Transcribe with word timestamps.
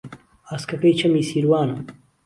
ئاسکهکهی 0.49 0.93
چهمی 0.99 1.23
سیروانه 1.23 1.85